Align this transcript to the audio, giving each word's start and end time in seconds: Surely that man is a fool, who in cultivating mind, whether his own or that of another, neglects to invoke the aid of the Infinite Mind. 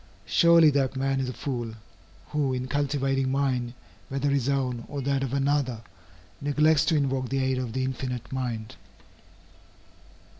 Surely 0.25 0.71
that 0.71 0.95
man 0.95 1.19
is 1.19 1.29
a 1.29 1.33
fool, 1.33 1.75
who 2.29 2.53
in 2.55 2.67
cultivating 2.67 3.29
mind, 3.29 3.75
whether 4.09 4.31
his 4.31 4.49
own 4.49 4.83
or 4.87 4.99
that 4.99 5.21
of 5.21 5.31
another, 5.31 5.83
neglects 6.41 6.85
to 6.85 6.95
invoke 6.95 7.29
the 7.29 7.37
aid 7.37 7.59
of 7.59 7.73
the 7.73 7.83
Infinite 7.83 8.31
Mind. 8.31 8.73